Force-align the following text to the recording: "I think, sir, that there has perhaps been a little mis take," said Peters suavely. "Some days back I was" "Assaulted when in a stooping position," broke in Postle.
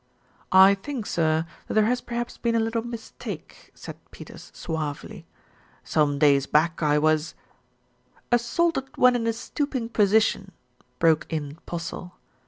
"I 0.51 0.73
think, 0.73 1.05
sir, 1.05 1.45
that 1.67 1.75
there 1.75 1.85
has 1.85 2.01
perhaps 2.01 2.35
been 2.35 2.55
a 2.55 2.59
little 2.59 2.81
mis 2.81 3.13
take," 3.19 3.69
said 3.75 3.97
Peters 4.09 4.49
suavely. 4.55 5.27
"Some 5.83 6.17
days 6.17 6.47
back 6.47 6.81
I 6.81 6.97
was" 6.97 7.35
"Assaulted 8.31 8.97
when 8.97 9.15
in 9.15 9.27
a 9.27 9.33
stooping 9.33 9.89
position," 9.89 10.53
broke 10.97 11.27
in 11.31 11.59
Postle. 11.67 12.15